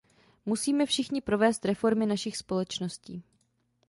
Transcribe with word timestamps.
Musíme 0.45 0.85
všichni 0.85 1.21
provést 1.21 1.65
reformy 1.65 2.05
našich 2.05 2.37
společností. 2.37 3.23